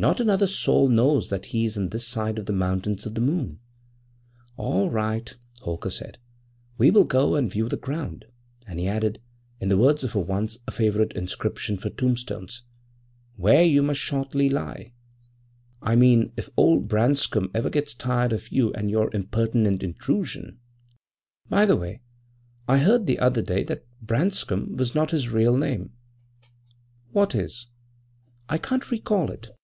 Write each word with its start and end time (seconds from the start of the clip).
Not 0.00 0.18
another 0.18 0.46
soul 0.46 0.88
knows 0.88 1.28
that 1.28 1.44
he 1.44 1.66
is 1.66 1.74
this 1.74 2.08
side 2.08 2.38
of 2.38 2.46
the 2.46 2.54
Mountains 2.54 3.04
of 3.04 3.12
the 3.14 3.20
Moon.' 3.20 3.58
'All 4.56 4.88
right,' 4.88 5.36
Holker 5.60 5.90
said; 5.90 6.16
'we 6.78 6.90
will 6.90 7.04
go 7.04 7.34
and 7.34 7.50
view 7.50 7.68
the 7.68 7.76
ground,' 7.76 8.24
and 8.66 8.78
he 8.78 8.88
added, 8.88 9.20
in 9.60 9.68
the 9.68 9.76
words 9.76 10.02
of 10.02 10.14
a 10.14 10.18
once 10.18 10.56
favourite 10.72 11.12
inscription 11.12 11.76
for 11.76 11.90
tombstones: 11.90 12.62
'"where 13.36 13.62
you 13.62 13.82
must 13.82 14.00
shortly 14.00 14.48
lie" 14.48 14.94
I 15.82 15.96
mean 15.96 16.32
if 16.34 16.48
old 16.56 16.88
Branscom 16.88 17.50
ever 17.52 17.68
gets 17.68 17.92
tired 17.92 18.32
of 18.32 18.48
you 18.50 18.72
and 18.72 18.90
your 18.90 19.14
impertinent 19.14 19.82
intrusion. 19.82 20.60
By 21.50 21.66
the 21.66 21.76
way, 21.76 22.00
I 22.66 22.78
heard 22.78 23.04
the 23.04 23.18
other 23.18 23.42
day 23.42 23.64
that 23.64 23.84
"Branscom" 24.00 24.78
was 24.78 24.94
not 24.94 25.10
his 25.10 25.28
real 25.28 25.58
name.' 25.58 25.92
< 26.40 26.40
11 26.40 26.52
> 26.62 27.10
'What 27.12 27.34
is?' 27.34 27.66
'I 28.48 28.56
can't 28.56 28.90
recall 28.90 29.30
it. 29.30 29.54